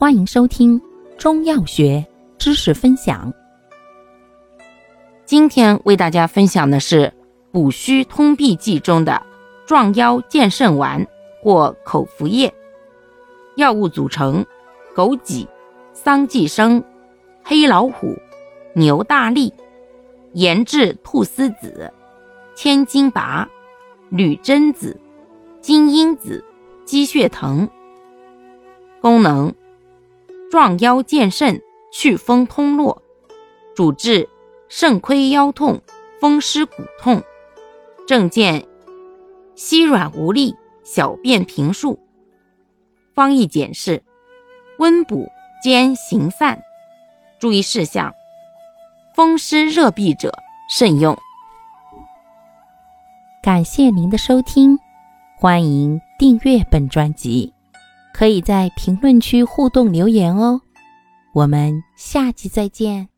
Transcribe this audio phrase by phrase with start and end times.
[0.00, 0.80] 欢迎收听
[1.18, 2.06] 中药学
[2.38, 3.34] 知识分享。
[5.24, 7.12] 今天为大家分享的是
[7.50, 9.20] 补虚通痹剂中的
[9.66, 11.04] 壮腰健肾丸
[11.42, 12.54] 或口服液。
[13.56, 14.46] 药物组成：
[14.94, 15.44] 枸杞、
[15.92, 16.80] 桑寄生、
[17.42, 18.16] 黑老虎、
[18.74, 19.52] 牛大力、
[20.34, 21.92] 研制菟丝子、
[22.54, 23.48] 千金拔、
[24.10, 24.96] 女贞子、
[25.60, 26.44] 金樱子、
[26.84, 27.68] 鸡血藤。
[29.00, 29.52] 功能：
[30.50, 31.60] 壮腰健肾、
[31.92, 33.02] 祛风通络，
[33.74, 34.28] 主治。
[34.70, 35.80] 肾亏腰痛、
[36.20, 37.22] 风湿骨痛，
[38.06, 38.68] 症见
[39.54, 41.98] 膝软无力、小便频数。
[43.14, 44.02] 方义简释：
[44.78, 45.26] 温补
[45.62, 46.60] 兼行散。
[47.38, 48.12] 注意事项：
[49.14, 50.34] 风湿热痹者
[50.68, 51.16] 慎用。
[53.42, 54.78] 感谢您的收听，
[55.38, 57.54] 欢迎订阅本专辑，
[58.18, 60.60] 可以在评论区互动留言哦。
[61.32, 63.08] 我们下期再见。